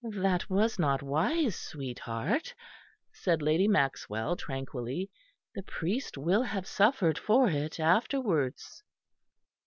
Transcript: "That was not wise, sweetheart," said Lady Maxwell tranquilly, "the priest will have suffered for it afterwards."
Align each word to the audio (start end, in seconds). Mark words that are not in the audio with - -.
"That 0.15 0.49
was 0.49 0.79
not 0.79 1.03
wise, 1.03 1.55
sweetheart," 1.55 2.55
said 3.13 3.39
Lady 3.43 3.67
Maxwell 3.67 4.35
tranquilly, 4.35 5.11
"the 5.53 5.61
priest 5.61 6.17
will 6.17 6.41
have 6.41 6.65
suffered 6.65 7.19
for 7.19 7.47
it 7.51 7.79
afterwards." 7.79 8.81